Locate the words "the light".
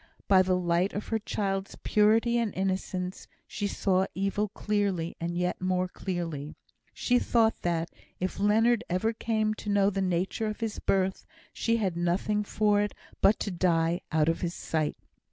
0.41-0.93